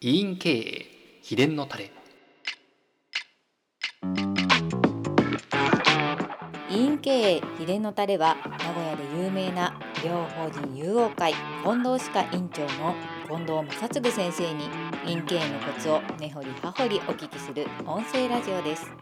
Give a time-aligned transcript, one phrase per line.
[0.00, 0.86] 委員経営
[1.22, 1.90] 秘伝のタレ。
[6.70, 11.34] 委員経営秘伝のタレは名古屋で有名な医療法人友王会
[11.64, 12.94] 近藤歯科院長の
[13.26, 14.68] 近藤正嗣先生に
[15.04, 18.92] 委員経営のコツを根掘り葉掘りお聞きする音声ラジオです。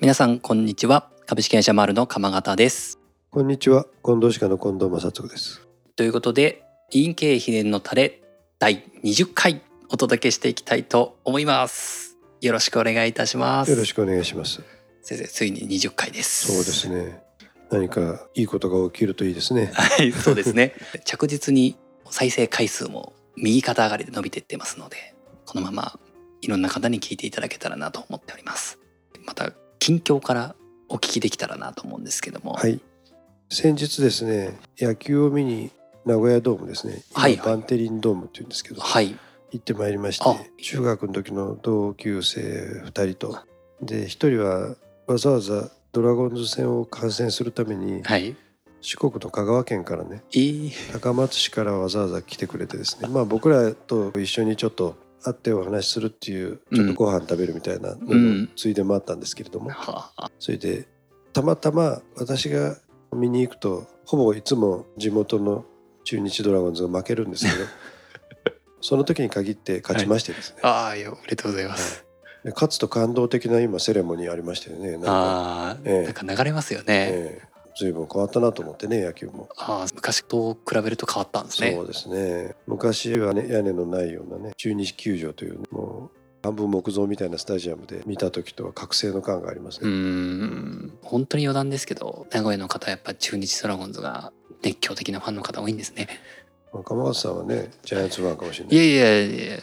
[0.00, 1.10] 皆さんこんにちは。
[1.26, 2.98] 株式会社マルの鎌形です。
[3.28, 5.68] こんにちは、近藤歯科の近藤正嗣です。
[5.94, 8.22] ということで委員経営秘伝のタレ
[8.58, 9.60] 第20回
[9.90, 14.62] お届けしていきたいと思いますよろしくお願いいたしますよろしくお願いします。
[15.02, 17.22] 先生ついに20回ですそうですね。
[17.70, 19.72] 何かいいことが起きるといいですね。
[19.74, 21.76] はいそうですね 着実に
[22.10, 26.00] 再生回数も右肩上がりで伸びていってますのでこのまま
[26.40, 28.78] いろんな方に聞いていただけたらなと思っております
[29.26, 30.56] また近況から
[30.88, 32.80] お聞きできたらなと思うんですけどもはい。
[33.50, 35.70] 先日ですね、野球を見に
[36.06, 37.02] 名古屋ドームですね。
[37.10, 37.46] 今はいはい。
[37.46, 39.16] バンテリンドームって言うんですけど、はい。
[39.50, 43.38] 行ってまいりましあて、中学の時の同級生2人と、
[43.82, 44.76] で一人は
[45.06, 48.36] わざわざドラゴンズ戦を観戦するためにはい。
[48.82, 53.08] 四国の香川県からねいい高松市からわざわざ来てくれてですね。
[53.08, 60.30] まあ僕らと一緒にちょっと会ってお話しするっていうちょっとご飯食べるみたいなのついでもあったんですけれども、はあ。
[60.38, 60.86] それで
[61.32, 62.76] たまたま私が
[63.12, 65.64] 見に行くとほぼいつも地元の
[66.06, 67.64] 中日ドラゴンズが負けるんですけど
[68.80, 72.06] その時に限って勝ちましてですね、ああいやおめでとうございます、
[72.44, 74.92] で勝つと感動的な今セレモニーありましてね。
[74.92, 76.02] なんか、ああ、ええ。
[76.04, 77.56] なんか流れますよね、ええ。
[77.76, 79.48] 随分変わったなと思ってね野球も。
[79.56, 81.72] ああ昔と比べると変わったんですね。
[81.72, 82.54] そうですね。
[82.66, 90.98] 昔はね屋根のないようなね中日球場という、ね、もう半分木造みたいなスタジアムで見た時とは覚醒の感がありますね、ん。
[91.02, 94.32] 本当に余談ですけど名古屋の方はやっぱ中日ドラゴンズが
[94.66, 96.08] 熱狂的なファンの方多いんですね。
[96.72, 98.74] 若松さんはねジャイアンツファンかもしれない。
[98.74, 99.58] いやいやいや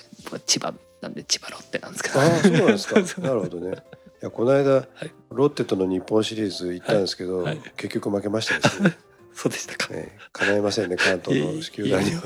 [0.46, 2.22] 千葉なんで千葉ロッテなんですけど。
[2.22, 3.02] ああそうなんですか。
[3.22, 3.72] なるほどね。
[3.72, 4.88] いやこの間、
[5.32, 7.46] ロッテとの日本シリーズ行ったんですけど、はい。
[7.46, 8.98] はい結局負けましたですね、
[9.36, 9.90] そうでしたか。
[9.92, 12.22] ええ叶いませんね関東の球団には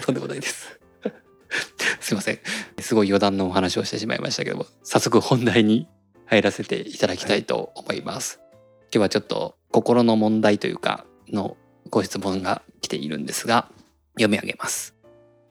[0.00, 0.80] とんでもないです。
[2.00, 2.38] すいません。
[2.80, 5.86] すごい余談のお話をしてしまいましたけども早速本題に
[6.24, 8.40] 入らせていただきたいと思います、
[8.84, 11.58] 今日はちょっと心の問題というかの
[11.92, 13.68] ご質問が来ているんですが
[14.14, 14.94] 読み上げます。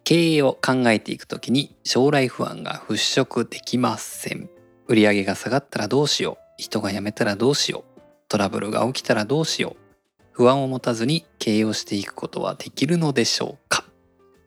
[0.04, 4.50] 経営を考えていくときに将来不安が払拭できません。
[4.88, 6.44] 売上が下がったらどうしよう。
[6.58, 8.02] 人が辞めたらどうしよう。
[8.28, 10.24] トラブルが起きたらどうしよう。
[10.32, 13.86] 不安を持たずに経営をしていくことはできるのでしょうか。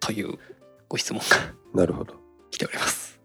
[0.01, 0.37] という
[0.89, 2.15] ご質問が なるほど。
[2.51, 3.21] 来ております。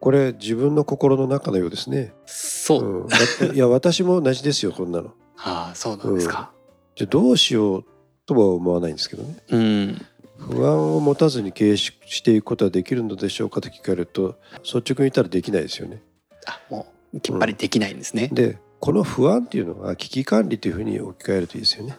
[0.00, 5.12] これ自分の心の中のようですね、そう、うん、いや私も同じですよこんなの。
[5.36, 6.52] ああそうなんですか。
[6.96, 7.84] じゃあどうしよう
[8.28, 10.06] とは思わないんですけどねうん
[10.38, 16.00] 不安を持たずに経営ししていくことはできるのでしょうかと聞かれると率直に言ったらできないですよね。
[16.46, 21.96] あもうきっぱりできないんですね、でこの不安っていうのは危機管理というふうに置き換えるといいですよね。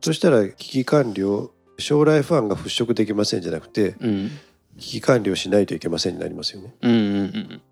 [0.00, 4.30] そしたら危機管理を将来不安が払拭できませんじゃなくてうん、
[4.78, 6.74] 危機管理をしないといけませんになりますよね。
[6.82, 7.62] うんうん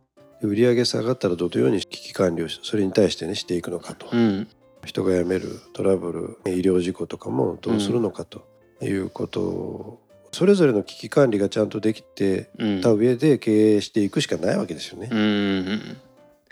[0.41, 4.09] で売上下がったらどのように危機管理をしそれに対してねしていくのかと。
[4.11, 4.49] うんうん
[4.85, 8.47] 人が辞めるトラブル医療事故とかもどうするのかと
[8.81, 12.81] いうことをそれぞれの危機管理がちゃんとできてうん。
[12.81, 15.09] た上で経営していくしかないわけですよね。
[15.11, 15.15] う。
[15.15, 15.97] ん。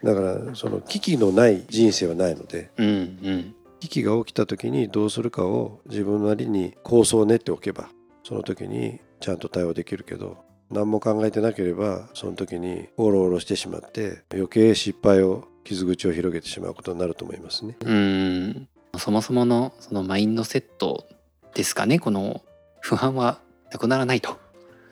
[0.04, 3.54] だからその危機のない人生はないのでうんうん。
[3.80, 7.88] 危機が起きた時にどうするかを自分なりに構想を練っておけば
[8.22, 10.36] その時にちゃんと対応できるけど
[10.70, 17.76] 何も考えてなければその時にオロオロしてしまって余計失敗を傷口を広げてしまうことになると思いますね。
[17.84, 18.68] うん。
[18.98, 21.06] そもそものそのマインドセット
[21.54, 22.42] ですかねこの
[22.80, 23.40] 不安は
[23.72, 24.38] なくならないと。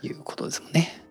[0.02, 1.04] いうことですもんね。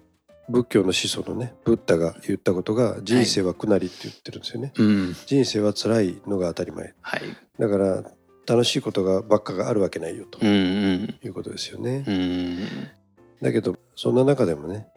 [0.50, 4.72] 仏教の始祖のねブッダが言ったことが人生は苦なりって言ってるんですよね。
[4.78, 5.16] うん。
[5.26, 6.94] 人生は辛いのが当たり前。
[7.02, 7.22] はい。
[7.60, 8.04] だから
[8.48, 12.06] 楽しいことがばっかがあるわけないよということですよね。
[12.08, 12.60] うん。
[13.42, 14.88] だけどそんな中でもね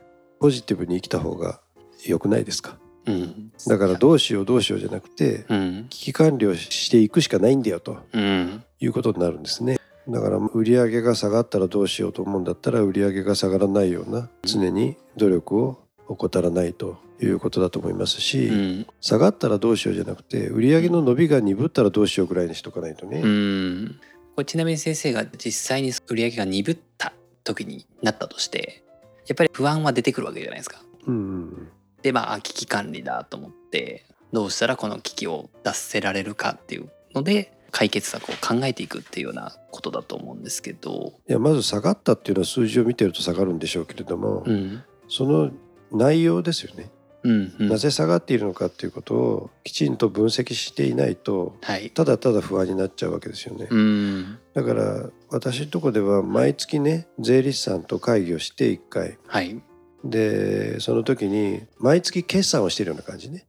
[0.41, 1.61] ポジティブに生きた方が
[2.07, 2.79] 良くないですか？
[3.07, 3.51] うん。
[3.67, 5.87] だからどうしようどうしようじゃなくてうん。
[5.89, 8.63] 危機管理をしていくしかないんだよとうん。
[8.79, 9.79] いうことになるんですね。
[10.07, 18.87] だから売り上げが下がったらどうしようと思うんだったら売り上げが下がらないような常に努力を怠らないということだと思いますし、うん。
[19.01, 24.01] 下がったらどうしようじゃなくて売り上げの伸びが鈍ったらどうしようぐらいにしとかないとね、うん。
[24.35, 27.13] これちなみに先生が実際に売り上げが鈍った
[27.45, 28.83] 時になったとして
[29.27, 30.83] やっぱり不安は出てくるわけじゃないですか。
[31.07, 31.69] うんうん
[32.03, 44.83] でまあ危機管理だと思ってどうしたらこの危機を脱せられるかっていうので解決策を考えていくっていうようなことだと思うんですけど、いやまず下がったっていうのは数字を見てると下がるんでしょうけれども、うん。
[45.09, 45.51] その
[45.93, 46.91] 内容ですよね、
[47.23, 47.69] うんうん。
[47.69, 51.91] なぜ下がっているのかっていうことをきちんと分析していないとはい。
[51.91, 54.39] ただただ不安になっちゃうわけですよね、うん。
[54.55, 59.19] だから私のとこでは毎月ね税理士さんと会議をして1回。
[59.27, 59.61] はい。
[60.05, 63.47] でその時に毎月決算をしているような感じね。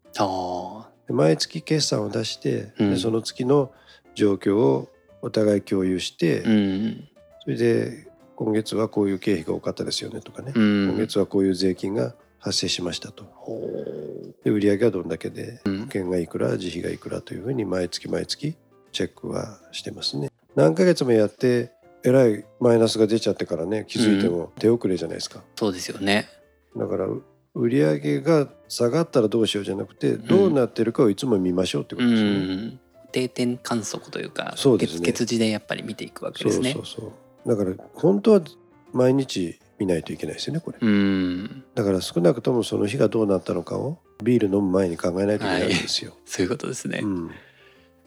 [1.09, 2.89] 毎月決算を出して、うん。
[2.91, 3.71] でその月の
[4.15, 4.89] 状況を
[5.21, 7.07] お互い共有して、あうん。
[7.43, 10.89] それで今月はこういう経費が多かったですよねとかね、うん。
[10.89, 13.23] 今月はこういう税金が発生しましたと。
[14.43, 15.77] で売上はどんだけでうん。
[15.81, 18.55] 保険がいくら自費がいくらというふうに毎月毎月
[18.91, 20.29] チェックはしてますね。
[20.55, 21.71] 何ヶ月もやって
[22.03, 26.27] えらいマイナスが出ちゃってからね気づいても手遅れじゃないですか、そうですよね。
[26.75, 27.07] だから
[27.53, 32.79] 売上が下がったらどうしようじゃなくてどうなってるかをいつも見ましょうってこうとですよね、ん。
[33.11, 34.99] 定点観測というかそうですね。
[34.99, 36.73] 月月次でやっぱり見ていくわけそうですね。
[36.73, 37.13] そうそ
[37.45, 37.49] う。
[37.49, 38.41] だから本当は
[38.93, 40.77] 毎日見ないといけないですよねこれ。
[40.79, 41.63] うん。
[41.73, 47.31] だから少なくともその日がどうなったのかをビール飲む前に考えないといけないんですよ、 そういうことですね、うん。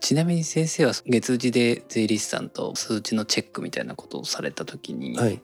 [0.01, 5.43] ちなみに先生は月次で税理士さんと数値のチェックみたいなことをされた時に、はい。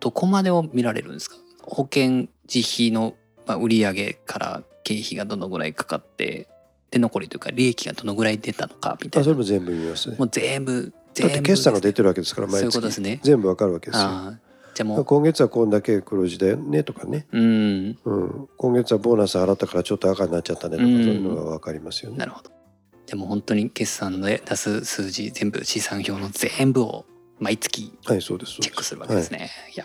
[0.00, 1.36] どこまでを見られるんですか？
[1.62, 3.14] 保険自費の
[3.46, 6.48] まあ売上から経費がどのぐらいかかって
[6.90, 9.22] で残りというか利益がどのぐらい出たのかみたいな。
[9.22, 10.16] あそれも全部見ますね。
[10.18, 13.20] もう全部だ全部って決算が出てるわけですからそういう毎月ことですね。
[13.22, 14.38] 全部わかるわけですよ
[14.74, 15.04] じゃあもう。
[15.04, 17.98] 今月はこんだけ黒字だよねとかね、うん。
[18.04, 21.04] うん、今月はボーナス払ったからちょっと赤になっちゃったねとか、うん。
[21.04, 22.18] そういうのがわかりますよね。
[22.18, 22.50] なるほど。
[23.06, 27.06] でも本当に決算で出す数字全部資産表の全部を
[27.40, 28.68] 毎月はいそうですそうです。
[28.68, 29.84] チェックするわけですね、い、や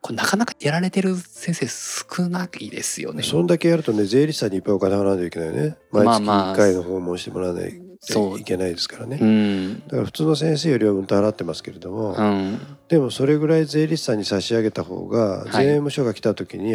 [0.00, 3.22] これなかなかやられてる先生少ないですよね。
[3.22, 5.76] そんだけやるとね税理士さんにいっぱいお金払わないといけないね。
[5.90, 6.54] 毎月まあまあ。
[6.54, 8.32] 1回の訪問してもらわないそう。
[8.34, 9.80] といけないですからね、うん。
[9.86, 12.58] だから普通の先生よりはうんと払ってますけれども、うん。
[12.88, 15.66] でもそれぐらい税理士さんに差し上げた方が、はい。
[15.66, 16.74] 税務署が来た時に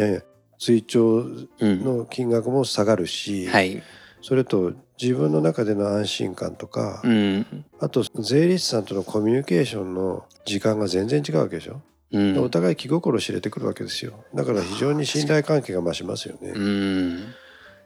[0.58, 1.24] 追徴
[1.60, 3.82] うんの金額も下がるし、はい。
[4.22, 7.64] それと自分の中での安心感とか、うん。
[7.78, 11.80] あと税理士さんとのコミュニケーションの時間が全然違うわけでしょ、
[12.12, 12.38] うん。
[12.38, 14.24] お互い気心知れてくるわけですよ。
[14.34, 17.24] だから非常に信頼関係が増しますよね、うん。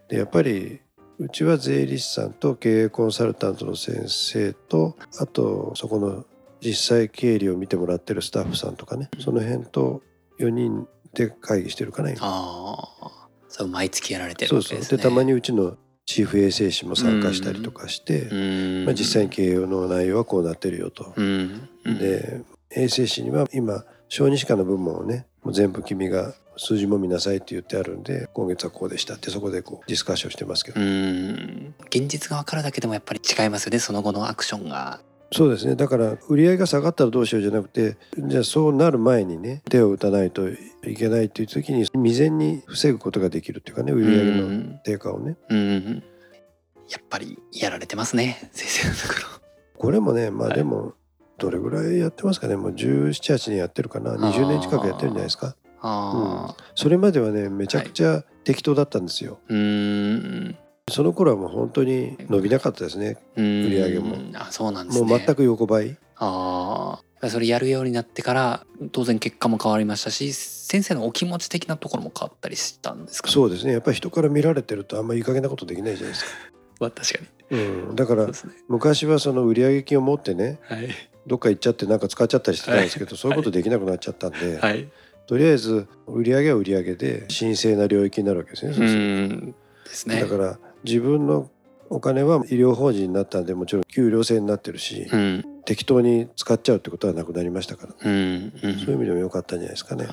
[0.08, 0.80] でやっぱり
[1.18, 6.24] うちは税理士さんと経営コンサルタントの先生とあとそこの
[6.60, 10.02] 実際経理を見てもらってるスタッフさんとかねその辺と
[10.40, 12.18] 4人で会議してるかな今。
[12.22, 14.96] ああそう毎月やられてるそうそうわけですね。
[14.96, 15.76] でたまにうちの
[16.06, 18.84] チーフ衛生士も参加したりとかして、うん。
[18.84, 21.14] まあ、実際に経営の内容はこうなってるよと。
[21.16, 21.68] うん。
[21.84, 21.98] うん。
[21.98, 31.74] で衛生士には今小児歯科の部門をねもう全部君が数字も見なさいって言ってあるんで今月はこうでしたってそこでこうディスカッションしてますけど、うん。
[31.86, 35.00] 現実が分かるだけでもやっぱり違いますよねその後のアクションが。
[35.32, 35.74] そうですね。
[35.74, 40.56] だから売り上げが下がったらどうしようじゃなくてじゃあそうなる前にね手を打たないとい
[40.96, 44.80] けないっていう時に未然に防ぐことができるっていうかね売り上げうのん。
[44.84, 45.36] 低下をね。
[45.48, 46.02] うん。
[46.88, 49.40] やっぱりやられてますね先生のところ。
[49.76, 50.56] これもねまあはい。
[50.56, 50.92] でも
[51.38, 52.54] どれぐらいやってますかね。
[52.56, 54.14] もう1718年やってるかな。
[54.14, 60.56] 20年近くやってるんじゃないですかああそれまではねめちゃくちゃ適当だったんですよ、うん。
[60.90, 64.16] その頃はもう本当に伸びなかったですね売り上げも。
[64.34, 65.06] あそうなんですね。
[65.06, 65.98] もう全く横ばい。
[66.16, 73.30] ああそれやるようになってから当然結果も変わりましたし先生のお気持ち的なところも変わったりしたんですか？
[73.30, 73.72] そうですね。
[73.72, 76.30] やっぱり人から見られてるとあんまりいい加減なことできないじゃないですか、
[76.80, 77.18] まあ確か
[77.50, 78.32] にうん、だからね。
[78.68, 80.88] 昔はその売上金を持ってねはい。
[81.26, 84.86] どっか行っちゃってなんか使っちゃったりしてたんですけど、そういうことできなくなっちゃったんで、はい
[85.26, 89.54] とりあえず売上は売上で神聖な領域になるわけですね、う
[89.84, 91.50] ですねとだから自分の
[91.90, 100.06] お金は医療法人になったんでもちろん給料制になってるし、うん適当に使っちゃうってことはなくなりましたから、うんうんそういう意味でも良かったんじゃないですかね。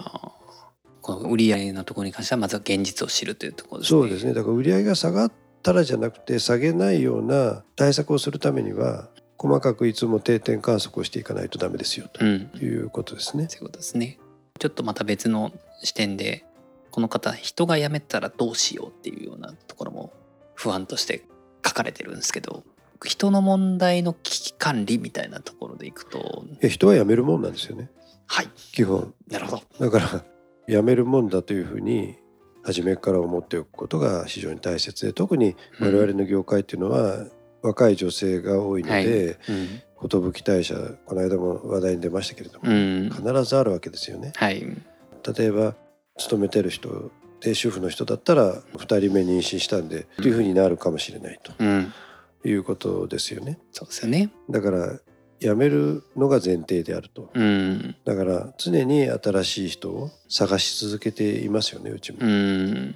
[1.02, 4.00] この売り上げのところに関してはまずは現実を知るというところですね。
[4.02, 12.50] そうですねだから売上が下がったらじゃなくて下げないような対策をするためには細かくいつも定点観測をしていかないとダメですよとうん。
[12.62, 13.48] いうことですね。
[13.50, 14.20] そういうことですね。
[14.62, 15.52] ちょっとまた別の
[15.82, 16.46] 視点で
[16.92, 20.14] この方人が辞めたらどうしようっていうようなところも
[20.54, 21.24] 不安として
[21.66, 22.64] 書かれてるんですけど
[23.04, 27.90] 人の問題の危機管理みたいなところでいくといや人は辞めるもんなんですよね
[28.28, 29.16] はい基本。
[29.28, 29.90] なるほど。
[29.90, 30.24] だから
[30.68, 32.18] 辞めるもんだというふうに
[32.64, 37.26] 初めから思っておくことが非常に大切で特に我々の業界っていうのは
[37.64, 39.82] 若い女性が多いのでうん。
[40.08, 43.10] 寿退社この間も話題に出ましたけれども、うん。
[43.10, 44.34] 必ずあるわけですよね。
[44.36, 44.62] はい。
[45.38, 45.76] 例えば
[46.18, 51.54] 勤めてる人で主婦の人だったら2人目妊娠したんでというふうになるかもしれないと。
[51.60, 51.94] うん。
[52.44, 53.60] いうことですよね。
[53.72, 54.32] そうですよね。
[54.50, 55.00] だから
[55.40, 57.30] 辞めるのが前提であると。
[57.34, 57.96] うん。
[58.06, 62.20] だから常に新しい人を探し続けていますよねうちも。
[62.22, 62.96] うん。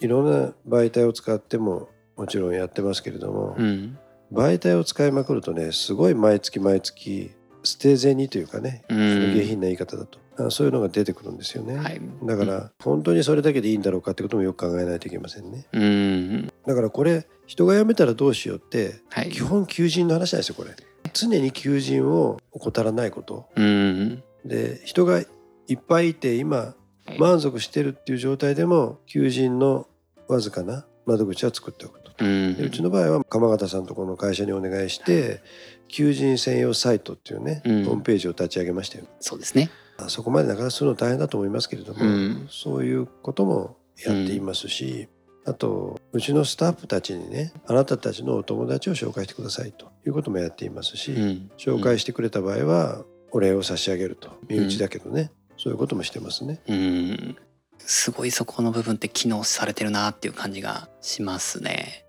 [0.00, 3.98] いろんな媒体を使ってももちろんやってますけれども、うん。
[4.34, 7.30] 媒体を使いまくるとねすごい毎月毎月
[7.62, 11.76] 捨て銭というかね、うん下品な言い方だとあそういうのが出てくるんですよね。
[11.76, 12.00] はい。
[12.24, 15.66] だから本当にそれだけでいいんだろうかってこともよく考えないといけませんね。
[15.72, 16.52] うん。
[16.66, 19.30] だからこれ人が辞めたらどうしようってはい。
[19.30, 20.70] 基本求人の話なんですよこれ。
[21.12, 24.22] 常に求人を怠らないことうん。
[24.44, 25.26] で人がい
[25.74, 26.74] っぱいいて今
[27.18, 29.86] 満足してるっていう状態でも求人の
[30.26, 32.03] わずかな窓口は作っておくと。
[32.18, 32.54] うん。
[32.56, 35.42] でうちの場合は鎌形さんとこの会社にお願いして
[35.88, 39.04] 求人専用サイトっていうね、うんホームページを立ち上げましたよ。
[39.20, 39.70] そうですね。
[39.96, 45.08] あそこまでなかなかするの大変だと思いますけれども、うんそういうこともやっていますし、
[45.44, 51.50] あとうちのスタッフたちにねあなたたちのお友達を紹介してくださいということもやっていますし、うん。
[51.56, 56.60] 紹介してくれた場合はお礼を差し上げると身内だけどね、そういうこともしてますね。
[56.68, 57.36] うん。
[57.78, 62.03] すごいそこの部分って機能されてるなっていう感じがしますね。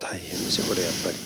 [0.00, 1.16] 大変ですよこれやっぱり。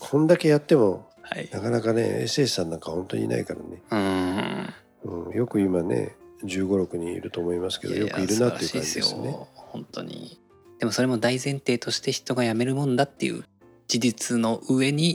[0.00, 1.48] こんだけやってもはい。
[1.50, 4.74] なかなかね SS さんなんか本当にいないからね、
[5.04, 5.26] うん。
[5.28, 9.30] うん、よく今ね1 5 6人いると思いますけどよくいるなっていう感じですね。
[9.30, 9.48] よ。
[9.54, 10.38] 本当に。
[10.78, 13.44] でもそれも大前提として人が辞めるもんだっていう
[13.88, 15.14] 事実の上に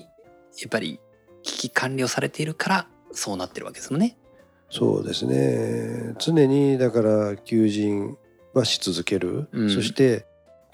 [0.59, 0.99] やっぱり
[1.43, 4.17] 危機管理をされているからそうなってるわけですもんね。
[4.71, 8.17] そうですね常にだから求人
[8.53, 10.25] はし続ける、うんそして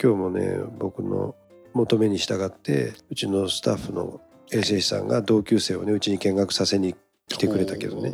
[0.02, 1.36] 今日もね僕の
[1.76, 6.96] 求めに従ってうちのスタッフの衛生士さんが同級生をねうちに見学させに
[7.28, 8.14] 来てくれたけどね。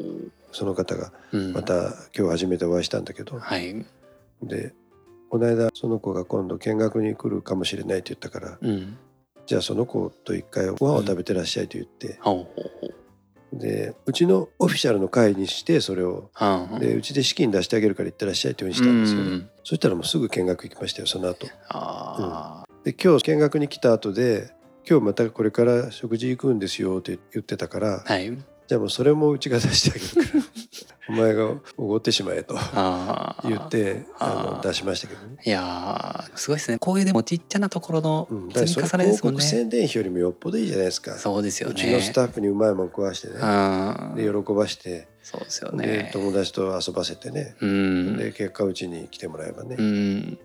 [0.52, 1.54] その方がうん。
[1.54, 3.86] また今日初めてお会いしたんだけど、はい。
[4.42, 4.74] で
[5.30, 8.98] この間その子が今度見学に来るかもしれないって言ったからうん。
[9.46, 12.96] じゃあその子と一回ご飯を食べてらっしゃいと言って、ほうほうほう。
[13.54, 16.32] でうちのオフィシャルの会にしてそれを。
[16.80, 19.50] でうちで資金出してあげるから行ってらっしゃいっていうふうにしたんですよね、うん。
[19.64, 21.48] そしたらもうすぐ見学行きましたよその後。
[21.70, 24.52] あで今日見学に来た後で
[24.90, 28.14] 今日またこれから食事行くんですよって言ってたから、あ。
[28.14, 28.36] はい。
[28.68, 30.44] じゃあもうそれもうちが出してあげるから
[31.10, 32.56] お前がおごってしまえと。
[33.44, 36.80] 言ってあの出しましたけどね、いやーすごいですね。
[36.80, 39.40] こういうでもちっちゃなところの積み重ねですもんね。
[39.40, 41.74] 告宣伝費よりもよっぽどいいじゃないですかそうですよね。
[41.74, 46.10] うちのスタッフにうまいもん食わしてねうんで喜ばしてそうですよでね。
[46.14, 48.18] 友達と遊ばせてねうん。
[48.18, 50.40] で結果うちに来てもらえばねうん。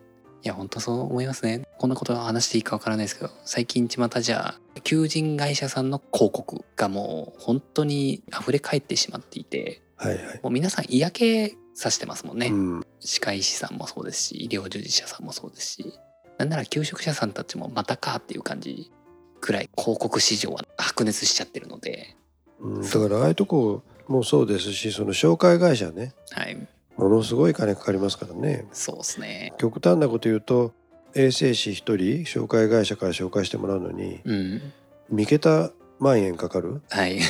[0.46, 1.66] いや本当そう思いますね。
[1.76, 12.46] こんなことは話していいかわからないですけど、最近巷じゃ求人会社さんの広告がもう本当に溢れ返ってしまっていて、はいはい、もう皆さん嫌気さしてますもんね。
[12.46, 15.94] うん、歯科医師さんもそうですし医療従事者さんもそうですし
[16.38, 18.92] なんなら求職者さんたちもまたかっていう感じ
[19.40, 22.14] くらい広告市場は白熱しちゃってるので
[22.60, 26.56] うん、だからああいうとこもそうですしその紹介会社ねはい
[26.96, 28.66] ものすごい金かかりますからね。
[28.72, 29.52] そうですね。
[29.58, 30.72] 極端なこと言うと
[31.14, 34.72] 衛生士一人紹介会社から紹介してもらうのにうん。
[35.12, 36.82] 3桁万円かかる？
[36.90, 37.18] はい。
[37.18, 37.20] っ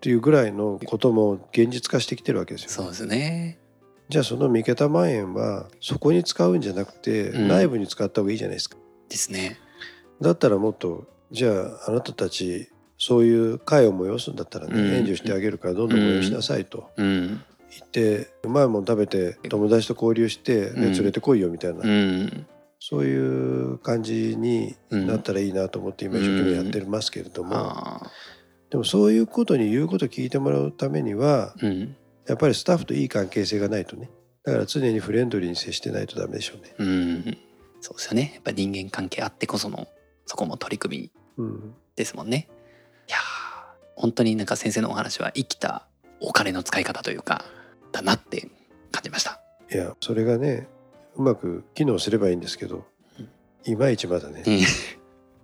[0.00, 2.70] ていうぐらいのことも現実化してきてるわけですよ。
[2.70, 3.58] そうですね。
[4.08, 7.48] じゃあその3桁万円はそこに使うんじゃなくてうん。
[7.48, 8.76] 内部に使った方がいいじゃないですか。
[9.08, 9.58] ですね。
[10.20, 14.94] だったらもっとじゃああなたたちそういう会を催すんだったらね、うん。
[14.94, 16.00] 援助してあげるからどんどん。
[16.00, 16.90] 催しなさいと。
[16.96, 17.42] うん
[17.78, 20.92] 言ってうまいもん食べて友達と交流して、ねうん。
[20.92, 22.46] 連れてこいよみたいな、うん。
[22.78, 28.10] そういう感じになったらいいなと思って今一生懸命やってますけれども、あ
[28.70, 31.54] でもそういうことに言うこと聞いてもらうためには
[32.26, 34.10] やっぱりスタッフといい関係性がないとね。
[34.44, 36.74] だから常にフレンドリーに接してないとダメでしょうね。
[36.78, 37.38] うん。
[37.80, 38.32] そうですよね。
[38.34, 39.86] やっぱ人間関係あってこその
[40.26, 42.48] そこも取り組みうん、ですもんね。
[43.08, 43.20] いやー
[43.96, 45.86] 本当になんか先生のお話は生きた
[46.20, 47.44] お金の使い方というか
[47.92, 48.48] だなって
[48.90, 49.40] 感じました。
[49.72, 50.68] いやそれがね
[51.16, 52.84] うまく機能すればいいんですけど
[53.18, 53.28] うん。
[53.64, 54.42] いまいちまだね。
[54.46, 54.60] うん。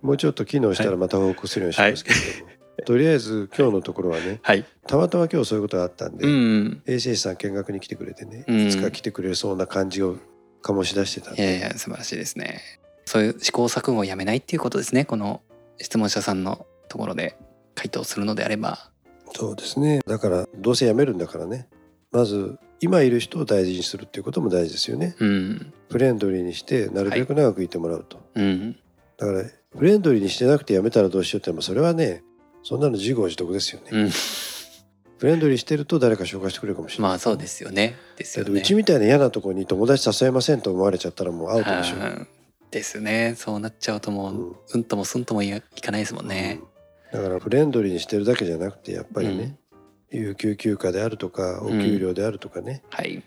[0.01, 2.51] もうちょっと機能したらまた報告するようにしますけれども、
[2.85, 4.65] とりあえず今日のところはねはい。
[4.85, 8.67] たまたま今日そういうことがあったんで、うん衛生士さん見学に来てくれてね、うん。
[8.67, 10.17] いつか来てくれそうな感じを
[10.63, 12.61] 醸し出してたんいやいでや素晴らしいですね。
[13.05, 15.05] そういう試行錯誤をやめないっていうことですね。
[15.05, 15.41] この
[15.77, 17.37] 質問者さんのところで
[17.75, 18.91] 回答するのであれば。
[19.33, 20.01] そうですね。
[20.05, 21.67] だからどうせ辞めるんだからね
[22.11, 25.15] まず今いる人を大事にするっていうことも大事ですよね。
[25.19, 25.73] うん。
[25.89, 28.73] フレンドリーにしてなるべく長くいてもらうと、うん。
[29.17, 29.43] だから
[29.75, 32.23] フレンドリーにしてなくて辞めたらどうしようってもそれはね
[32.63, 34.09] そんなの自業自得ですよね、うん。
[34.09, 37.11] フレンドリーしてると誰か紹介してくれるかもしれない。
[37.11, 37.95] まあそうですよね。
[38.17, 38.59] ですよね。
[38.59, 41.95] うちみたいな嫌なところに友達誘えませんと思われちゃったらもうアウトでしょ。
[41.95, 42.27] うん
[42.69, 43.33] でですね。
[43.37, 44.55] そうなっちゃうともう、うん。
[44.73, 46.59] うん、ともすんともいいかないですもんね。
[47.11, 49.57] だからフレンドリーにしてるだけじゃなくてやっぱりね、
[50.11, 53.23] 有給休暇であるとかお給料であるとかね、はい、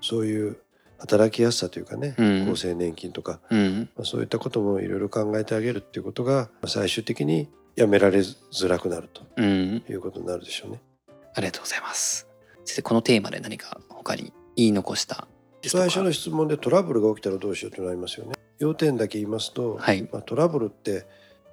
[0.00, 0.56] そういう
[0.98, 10.80] 働きやすさというかね、うん厚生年金とか、うんまあ、そういったこともいろいろ考えてあげるっていうことが最終的にやめられづらくなるとうん、いうことになるでしょうね。
[11.34, 12.28] ありがとうございます。
[12.64, 15.26] 先生このテーマで何か他に言い残した
[15.66, 18.34] 最初の質問でトラブルが起きたらどうしようとなりますよね。
[18.58, 21.04] 要点だけ言いますと、はい、まあ、トラブルって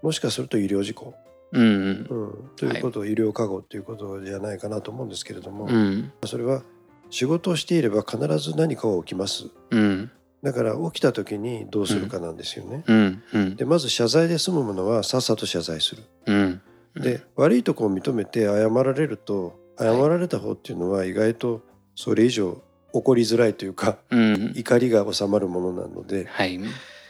[0.04, 0.30] もしか？
[0.30, 1.16] すると医療事故、
[1.52, 6.64] うんうん、ということを、医療過誤ということじゃないかなと思うんですけれども、うんうんそれは
[7.10, 9.46] 仕事をしていれば必ず何かは起きます。
[9.72, 10.12] うん。
[10.44, 12.84] だから起きた時にどうするかなんですよね。
[12.88, 13.56] うんうん。
[13.56, 16.04] でまず謝罪で済むものはさっさと謝罪する。
[16.28, 16.62] うん。
[16.96, 21.62] で悪いとこを認めて謝られると謝られた方っていうのは意外と
[21.96, 22.62] それ以上
[22.94, 26.60] 怒りづらいというかうん怒りが収まるものなのではい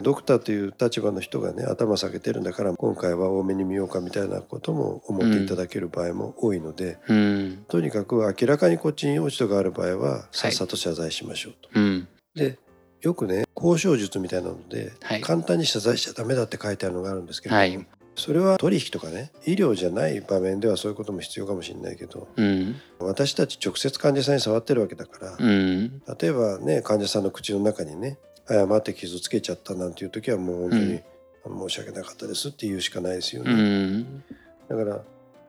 [0.02, 7.66] ドクターという立場の人がね頭下げてるんだから今回は多めに見ようかみたいなことも思っていただける場合も多いので、うん。
[7.68, 11.70] とにかく明らかにこっちに落ち度がある場合はさっさと謝罪しましょうと。
[11.74, 12.08] うん。
[12.36, 12.58] で
[13.02, 15.22] よくね交渉術みたいなので、はい。
[15.22, 17.88] 簡単に謝罪しちゃダメだって書いてあるのがあるんですけども、はい。
[18.16, 22.76] それは取引とかね医療じゃない場面ではそういうことも必要かもしれないけどうん。
[23.00, 26.02] 私たち直接患者さんに触ってるわけだから、うん。
[26.20, 28.18] 例えばね患者さんの口の中にね
[28.50, 31.02] 誤って傷つけちゃったなんていう時はもう本当に、
[31.48, 34.24] 申し訳なかったですって言うしかないですようね、ん。
[34.68, 35.02] だから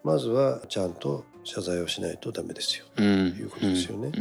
[0.02, 2.86] まずはちゃんと謝罪をしないとダメですよ。
[2.96, 3.28] うん。
[3.28, 4.12] いうことですよね。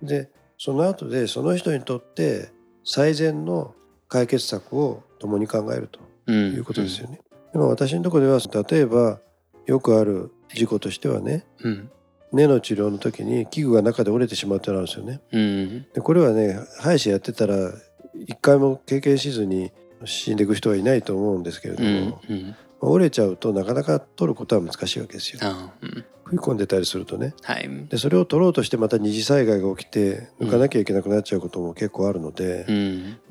[0.00, 0.06] うん。
[0.06, 0.28] で
[0.58, 2.50] その後でその人にとって
[2.84, 3.74] 最善の
[4.08, 6.54] 解決策を共に考えるとうん。
[6.54, 7.20] いうことですよね。
[7.52, 9.20] でも私のところでは例えば
[9.66, 11.90] よくある事故としてはねうん。
[12.32, 15.20] 根の治療の時に器具が中で折れてしまうってのがあるんですよね。
[15.32, 15.86] うん。
[15.92, 17.72] でこれはね歯医者やってたら
[18.14, 19.72] 一回も経験しずに
[20.04, 22.46] 死んでいく人はいないと思うんですけれどうも、んうん。
[22.48, 25.40] まあ折れちゃうとなかなか取ることは難しいわけですよ。
[25.42, 26.04] あうん。
[26.24, 27.34] 食い込んでたりするとね。
[27.42, 27.68] はい。
[27.88, 32.74] でそれを取ろうとしてまた二次災害が起きて抜かなきゃいけなくなっちゃうことも結構あるので、うう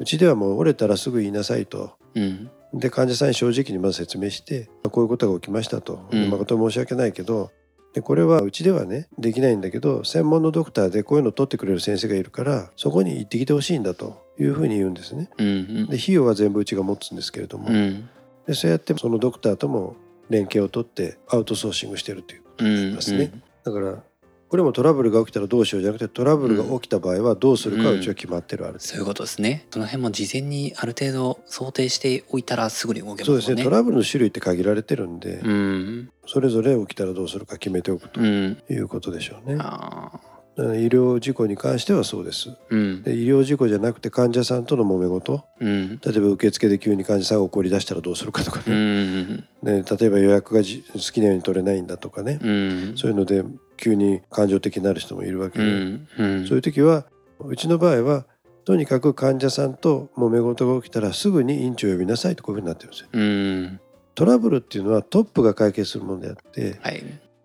[0.04, 1.92] んちではもう折れたらすぐ言いなさいと。
[2.16, 2.50] うん。
[2.74, 6.29] で患者さんに正直にまず説明してこういうことが起きましたと、うん。
[6.29, 7.51] 誠に申し訳ないけど
[7.94, 15.30] でこれはうちではねできないんだけど専門のドクターでこういうのを取ってくれる先生がいるからそこに行ってきてほしいんだというふうに言うんですね。
[15.38, 18.10] うんで費用は全部うちが持つんですけれども、うん。
[18.48, 19.96] でそうやってそのドクターとも
[20.30, 23.32] 連携を取ってアウトソーシングしてるということになりますね。
[23.64, 24.04] だから
[24.51, 28.90] これもトラブルが起きたらどうしようじゃなくてトラブルが起きた場合はどうするかはうちは決まってるあるんです。
[28.90, 29.66] そういうことですね。
[29.72, 33.64] その辺も事前にある程度想定しておいたらすぐに動けますそうですね。
[33.64, 36.10] トラブルの種類って限られてるんで、うん。
[36.25, 38.58] それぞれ起きたらどうするか決めておくとうん。
[38.70, 39.58] いうことでしょうね。
[39.62, 42.50] あだから医療事故に関してはそうです。
[42.50, 43.03] ーうん。
[43.03, 45.44] で医療事故じゃなくて患者さんとの揉め事。
[45.59, 46.00] うん。
[46.03, 49.27] 例えば受付で急に患者さんが怒り出したらどうするかとかうね,、ん。
[49.64, 52.94] ね例えば予約がじ好きなように取れないんだとかね、うん。
[52.98, 53.44] そういうので
[53.77, 56.07] 急に感情的になる人もいるわけうで、ん。
[56.18, 56.48] うん。
[56.48, 57.05] そういう時は
[57.40, 58.25] うちの場合は
[58.66, 63.07] とにかく患者さんと揉め事が起きたらすぐに院長を呼びなさいとこういうふうになってるんですよ。
[63.14, 63.79] うん。
[64.14, 67.01] トラブルっていうのはトップが解決するものであってはい。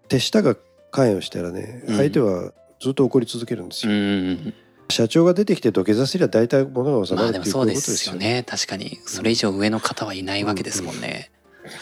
[0.08, 0.56] 手下が
[0.90, 1.96] 関与したらねうん。
[1.96, 3.96] 相手はずっと怒り続けるんですうよ。
[3.96, 4.54] ん。
[4.88, 8.44] 社長が出てきて土下座すりゃ大体物が収ままあるっていうこでもそうでとですよね。
[8.46, 8.98] 確かに。
[9.06, 11.30] それ以上上の方はいないわけですもんね。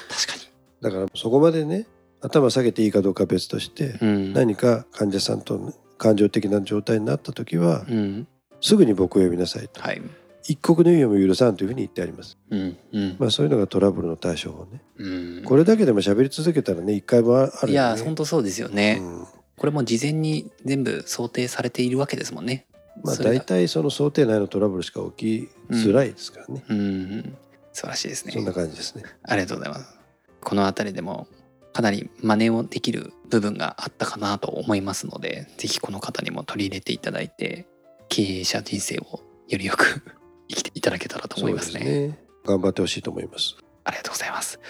[0.09, 0.45] 確か
[0.81, 1.87] だからそこまでね
[2.21, 4.33] 頭下げていいかどうかは別として、にうん。
[4.33, 8.27] 何か患者さんと感情的な状態になった時は、うん。
[8.63, 9.83] すぐに僕を呼びなさいと。
[9.83, 10.01] はい。
[10.47, 12.39] 一刻の猶予も許さんというふうに言ってあります。
[12.51, 12.77] うん。
[12.93, 13.17] うん。
[13.19, 14.83] まあそういうのがトラブルの対処法ね。
[14.97, 15.43] うん。
[15.45, 17.73] これだけでも喋り続けたらね一回もあるよね。
[17.73, 18.99] いや本当そうですよね。
[19.01, 22.67] うんこれも事前に全部想定されているわけですもんね
[23.03, 26.65] まあ大体その想定内のトラブルしか起きづらいですからね。
[26.69, 27.37] うん
[27.73, 29.03] 素晴らしいですねそんな感じですね。
[29.25, 29.99] ありがとうございます。
[30.43, 31.27] この辺りでも
[31.73, 37.67] かなり真似をできる部分があったかなと思いますので、ぜひこの方にも取り入れていただいて、
[38.09, 40.03] 経営者人生をよりよく
[40.49, 41.81] 生きていただけたらと思いますね。
[41.81, 42.19] そうですね。
[42.47, 43.57] 頑張ってほしいと思います。
[43.83, 44.61] ありがとうございます。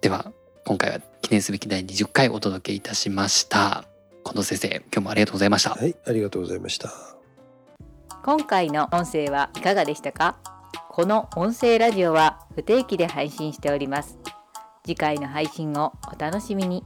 [0.00, 0.32] では、
[0.64, 3.95] 今回は記念すべき第20回お届けいたしました。
[4.26, 5.70] 近藤先生、今日もありがとうございました。
[5.70, 6.90] はい、ありがとうございました。
[8.24, 10.40] 今回の音声はいかがでしたか？
[10.90, 14.18] この音声ラジオは不定期で配信しております
[14.84, 16.84] 次回の配信をお楽しみに